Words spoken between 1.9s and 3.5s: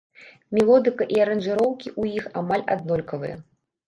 ў іх амаль аднолькавыя.